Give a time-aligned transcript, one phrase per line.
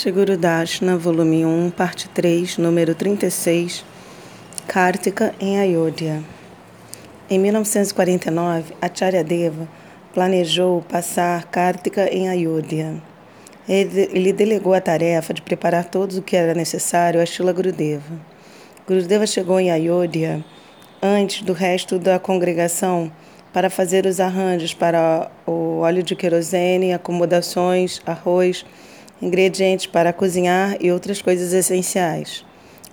[0.00, 3.84] Shiguru Dashna, volume 1, parte 3, número 36,
[4.68, 6.22] Kartika em Ayodhya.
[7.28, 9.66] Em 1949, Acharya Deva
[10.14, 12.94] planejou passar Kartika em Ayodhya.
[13.68, 18.20] Ele, ele delegou a tarefa de preparar tudo o que era necessário a Shila Gurudeva.
[18.86, 20.44] Gurudeva chegou em Ayodhya
[21.02, 23.10] antes do resto da congregação
[23.52, 28.64] para fazer os arranjos para o óleo de querosene, acomodações, arroz,
[29.20, 32.44] ingredientes para cozinhar e outras coisas essenciais.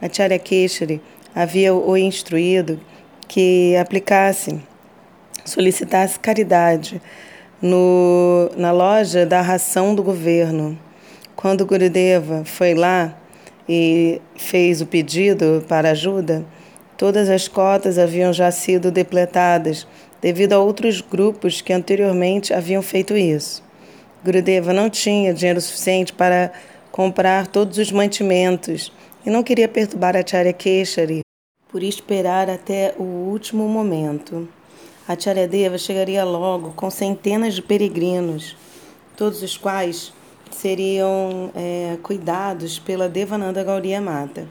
[0.00, 1.00] Acharya Keshari
[1.34, 2.80] havia o instruído
[3.28, 4.60] que aplicasse,
[5.44, 7.00] solicitasse caridade
[7.60, 10.78] no, na loja da ração do governo.
[11.34, 13.16] Quando Gurudeva foi lá
[13.68, 16.44] e fez o pedido para ajuda,
[16.96, 19.86] todas as cotas haviam já sido depletadas
[20.20, 23.62] devido a outros grupos que anteriormente haviam feito isso.
[24.24, 26.52] Gurudeva não tinha dinheiro suficiente para
[26.90, 28.92] comprar todos os mantimentos
[29.26, 31.22] e não queria perturbar Acharya Keshari
[31.68, 34.46] por esperar até o último momento.
[35.08, 38.56] Acharya Deva chegaria logo com centenas de peregrinos,
[39.16, 40.12] todos os quais
[40.50, 44.46] seriam é, cuidados pela Devananda Gauria Mata.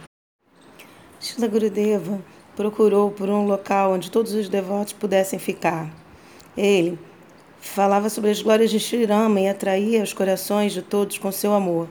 [1.20, 2.20] Shila Gurudeva
[2.56, 5.90] procurou por um local onde todos os devotos pudessem ficar.
[6.58, 7.00] Ele
[7.62, 11.88] Falava sobre as glórias de Shirama e atraía os corações de todos com seu amor,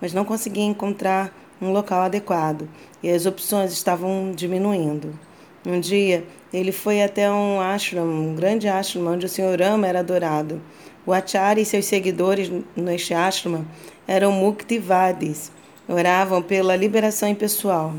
[0.00, 2.68] mas não conseguia encontrar um local adequado
[3.02, 5.16] e as opções estavam diminuindo.
[5.64, 9.60] Um dia, ele foi até um ashram, um grande ashram, onde o Sr.
[9.60, 10.60] Rama era adorado.
[11.06, 13.64] O Acharya e seus seguidores neste ashram
[14.08, 15.52] eram Muktivadis,
[15.88, 17.94] oravam pela liberação impessoal.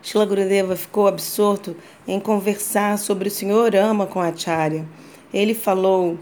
[0.00, 1.76] Shila Gurudeva ficou absorto
[2.06, 3.74] em conversar sobre o Sr.
[3.74, 4.86] Rama com Acharya
[5.34, 6.16] ele falou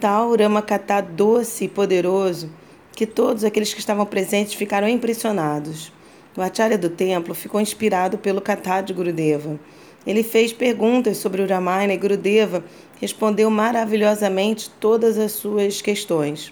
[0.00, 2.50] tal Ramakatá doce e poderoso
[2.92, 5.92] que todos aqueles que estavam presentes ficaram impressionados.
[6.34, 9.60] O acharya do templo ficou inspirado pelo Katha de Gurudeva.
[10.06, 12.64] Ele fez perguntas sobre o Ramayana e Gurudeva
[12.98, 16.50] respondeu maravilhosamente todas as suas questões.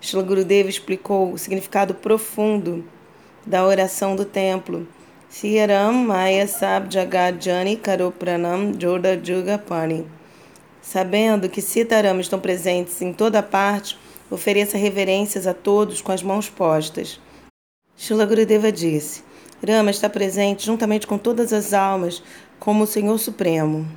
[0.00, 2.84] Shila Gurudeva explicou o significado profundo
[3.46, 4.88] da oração do templo.
[5.28, 10.04] Siyaram Maya Sab Jagadjani Karopranam Jorda Jugapani.
[10.84, 13.98] Sabendo que Sitaram estão presentes em toda parte,
[14.30, 17.18] ofereça reverências a todos com as mãos postas.
[17.96, 19.24] Shila Gurudeva disse:
[19.66, 22.22] Rama está presente juntamente com todas as almas
[22.60, 23.88] como o Senhor Supremo.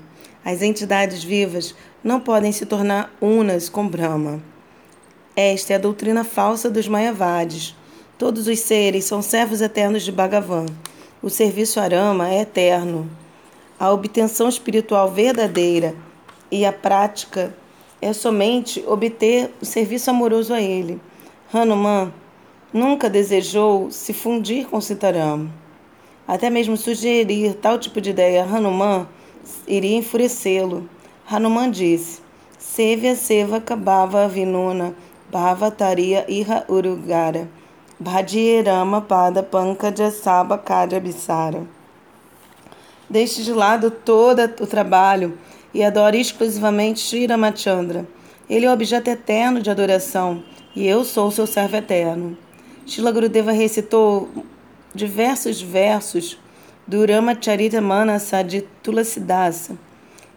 [0.46, 4.42] As entidades vivas não podem se tornar unas com Brahma.
[5.36, 7.76] Esta é a doutrina falsa dos Mayavadis.
[8.18, 10.66] Todos os seres são servos eternos de Bhagavan.
[11.22, 13.12] O serviço a Rama é eterno.
[13.78, 16.07] A obtenção espiritual verdadeira
[16.52, 17.54] e a prática
[18.02, 21.02] é somente obter o serviço amoroso a ele.
[21.54, 22.12] Hanuman
[22.74, 25.50] nunca desejou se fundir com Sitaram.
[26.28, 29.08] Até mesmo sugerir tal tipo de ideia a Hanuman
[29.68, 30.90] iria enfurecê-lo.
[31.30, 32.22] Hanuman disse:
[32.60, 34.94] Sevya seva kabava vinuna
[35.32, 37.48] bhavataria iha urugara
[38.00, 40.62] bhadierama pada pankaja saba
[41.02, 41.66] bisara.
[43.10, 45.38] Deixe de lado todo o trabalho
[45.74, 48.08] e adoro exclusivamente Sri Ramachandra.
[48.50, 50.44] Ele é o objeto eterno de adoração
[50.76, 52.38] e eu sou seu servo eterno.
[52.86, 54.30] Shila Gurudeva recitou
[54.96, 56.40] diversos versos
[56.88, 59.78] do Ramacharita Manasa de Tulasidasa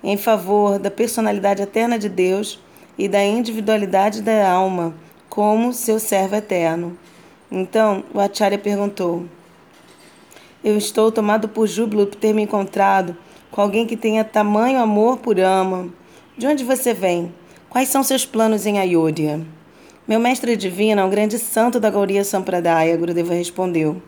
[0.03, 2.59] em favor da personalidade eterna de Deus
[2.99, 4.95] e da individualidade da alma
[5.29, 6.99] como seu servo eterno.
[7.51, 9.27] Então o Acharya perguntou:
[10.65, 13.17] Eu estou tomado por júbilo por ter me encontrado
[13.50, 15.88] com alguém que tenha tamanho amor por ama.
[16.37, 17.34] De onde você vem?
[17.69, 19.41] Quais são seus planos em Ayodhya?
[20.06, 24.03] Meu mestre divino é um grande santo da Gauriya Sampradaya, Gurudeva respondeu.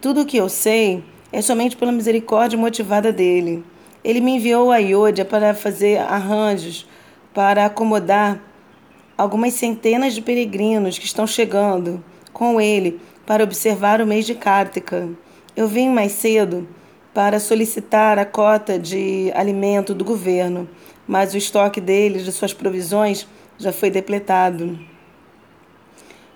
[0.00, 3.64] Tudo o que eu sei é somente pela misericórdia motivada dele.
[4.04, 6.86] Ele me enviou a Ayodhya para fazer arranjos
[7.32, 8.42] para acomodar
[9.16, 12.02] algumas centenas de peregrinos que estão chegando
[12.32, 15.08] com ele para observar o mês de Kartika.
[15.54, 16.66] Eu vim mais cedo
[17.14, 20.68] para solicitar a cota de alimento do governo,
[21.06, 23.26] mas o estoque deles, de suas provisões,
[23.58, 24.78] já foi depletado.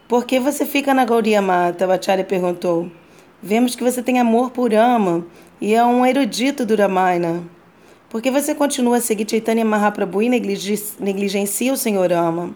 [0.07, 1.93] Por que você fica na Gauria Mata?
[1.93, 2.91] Acharya perguntou.
[3.43, 5.27] Vemos que você tem amor por Ama
[5.61, 7.43] e é um erudito do Ramayana.
[8.09, 12.55] Por que você continua a seguir Chaitanya Mahaprabhu e negligencia o Senhor Ama?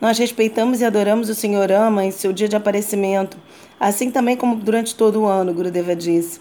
[0.00, 3.36] Nós respeitamos e adoramos o Senhor Ama em seu dia de aparecimento,
[3.78, 6.40] assim também como durante todo o ano, Gurudeva disse.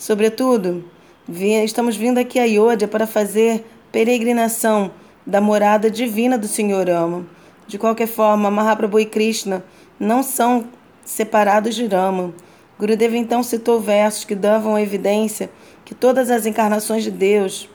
[0.00, 0.82] Sobretudo,
[1.28, 4.92] estamos vindo aqui a Iodia para fazer peregrinação
[5.26, 7.26] da morada divina do Senhor Ama.
[7.66, 9.62] De qualquer forma, Mahaprabhu e Krishna
[9.98, 10.64] não são
[11.04, 12.32] separados de Rama.
[12.78, 15.50] Gurudeva então citou versos que davam evidência
[15.84, 17.68] que todas as encarnações de Deus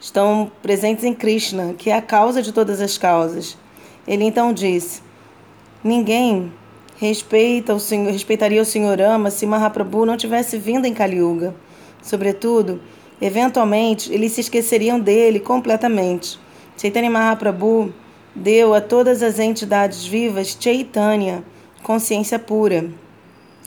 [0.00, 3.56] estão presentes em Krishna, que é a causa de todas as causas.
[4.08, 5.00] Ele então disse:
[5.84, 6.52] Ninguém
[7.06, 11.52] respeita o senhor, respeitaria o Senhor Ama se Mahaprabhu não tivesse vindo em Kali Yuga.
[12.00, 12.80] Sobretudo,
[13.20, 16.38] eventualmente, eles se esqueceriam dele completamente.
[16.76, 17.92] Chaitanya Mahaprabhu
[18.36, 21.42] deu a todas as entidades vivas Chaitanya,
[21.82, 22.88] consciência pura.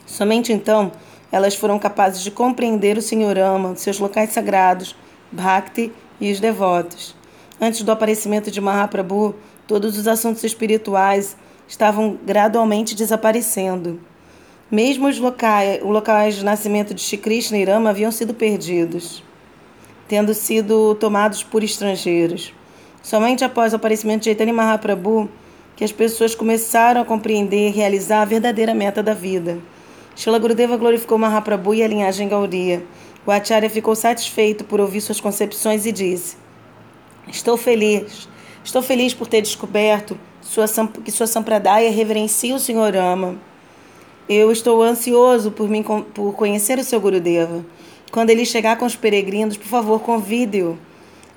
[0.06, 0.90] Somente então
[1.30, 4.96] elas foram capazes de compreender o Senhor Ama, seus locais sagrados,
[5.30, 7.14] Bhakti e os devotos.
[7.60, 9.34] Antes do aparecimento de Mahaprabhu,
[9.66, 11.36] todos os assuntos espirituais
[11.68, 14.00] estavam gradualmente desaparecendo.
[14.70, 19.22] Mesmo os locais, os locais de nascimento de Shri Krishna e Rama haviam sido perdidos,
[20.08, 22.52] tendo sido tomados por estrangeiros.
[23.02, 25.28] Somente após o aparecimento de Chaitanya Mahaprabhu
[25.76, 29.58] que as pessoas começaram a compreender e realizar a verdadeira meta da vida.
[30.16, 32.82] Shila Gurudeva glorificou Mahaprabhu e a linhagem Gauria.
[33.26, 36.36] O Acharya ficou satisfeito por ouvir suas concepções e disse:
[37.28, 38.26] Estou feliz.
[38.64, 40.66] Estou feliz por ter descoberto sua,
[41.04, 43.36] que sua Sampradaya reverencia o Senhor Ama.
[44.28, 47.64] Eu estou ansioso por, mim, por conhecer o seu Gurudeva.
[48.10, 50.78] Quando ele chegar com os peregrinos, por favor, convide-o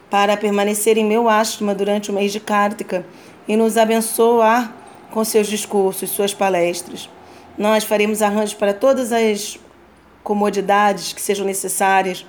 [0.10, 3.06] para permanecer em meu ashrama durante o mês de Kartika
[3.48, 4.76] e nos abençoar
[5.12, 7.10] com seus discursos, suas palestras.
[7.58, 9.60] Nós faremos arranjos para todas as
[10.24, 12.26] comodidades que sejam necessárias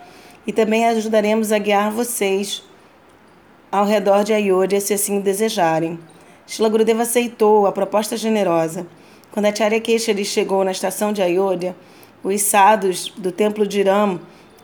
[0.47, 2.63] e também ajudaremos a guiar vocês
[3.71, 5.99] ao redor de Ayodhya, se assim desejarem.
[6.51, 8.85] Shila Gurudeva aceitou a proposta generosa.
[9.31, 11.77] Quando a Charya Keshari chegou na estação de Ayodhya,
[12.25, 14.19] os sadhus do templo de Ram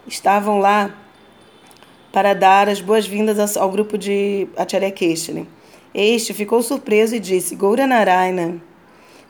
[0.05, 0.93] estavam lá
[2.13, 4.93] para dar as boas-vindas ao grupo de Acharya.
[5.95, 8.61] Este ficou surpreso e disse: Goura Narayana,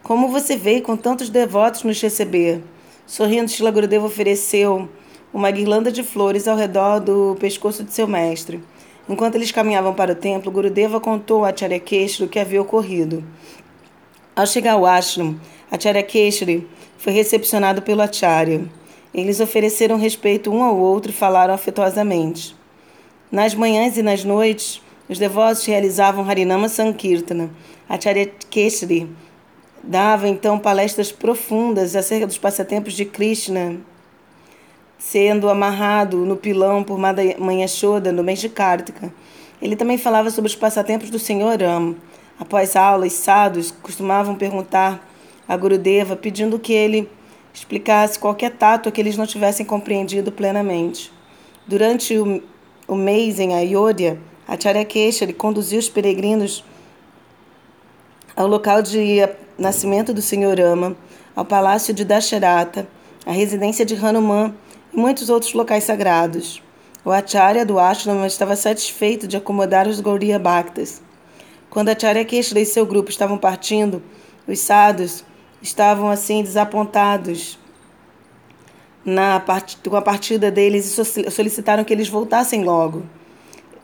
[0.03, 2.63] como você veio com tantos devotos nos receber?
[3.07, 4.89] Sorrindo, Shila Gurudeva ofereceu
[5.31, 8.63] uma guirlanda de flores ao redor do pescoço de seu mestre.
[9.09, 13.25] Enquanto eles caminhavam para o templo, Gurudeva contou a Acharya Keshari o que havia ocorrido.
[14.35, 16.67] Ao chegar ao ashram, Acharya Keshari
[16.99, 18.65] foi recepcionado pelo Acharya.
[19.15, 22.55] Eles ofereceram respeito um ao outro e falaram afetuosamente.
[23.31, 27.51] Nas manhãs e nas noites, os devotos realizavam Harinama Sankirtana.
[27.89, 29.09] Acharya Keshri
[29.83, 33.77] dava então palestras profundas acerca dos passatempos de Krishna,
[34.99, 39.13] sendo amarrado no pilão por Mãe Shoda no mês de Kartika.
[39.61, 41.97] Ele também falava sobre os passatempos do Senhor Ram.
[42.39, 45.07] Após aulas, sadhus costumavam perguntar
[45.49, 47.09] a Gurudeva pedindo que ele
[47.55, 51.11] explicasse qualquer tato que eles não tivessem compreendido plenamente.
[51.67, 52.43] Durante o
[52.89, 56.65] o mês em Ayodhya, Acharya Keshari conduziu os peregrinos
[58.37, 59.29] ao local de
[59.59, 60.97] nascimento do Senhor Ama,
[61.35, 62.87] ao palácio de Dasharata,
[63.25, 64.55] à residência de Hanuman
[64.97, 66.63] muitos outros locais sagrados.
[67.05, 71.03] O Acharya do Ashrama estava satisfeito de acomodar os Gauriya Bhaktas.
[71.69, 74.03] Quando Acharya Keshari e seu grupo estavam partindo,
[74.49, 75.23] os sadhus
[75.61, 77.59] estavam assim desapontados
[79.05, 79.77] na part...
[79.87, 83.05] com a partida deles e solicitaram que eles voltassem logo.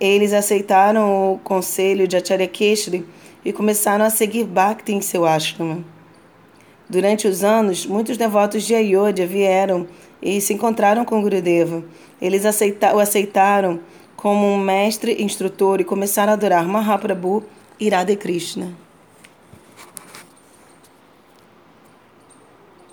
[0.00, 3.06] Eles aceitaram o conselho de Acharya Keshri
[3.44, 5.84] e começaram a seguir Bhakti em seu ashrama.
[6.88, 9.86] Durante os anos, muitos devotos de Ayodhya vieram
[10.22, 11.82] e se encontraram com Gurudeva.
[12.20, 12.94] Eles aceita...
[12.94, 13.80] o aceitaram
[14.16, 17.42] como um mestre instrutor e começaram a adorar Mahaprabhu
[17.80, 18.72] e Radha Krishna.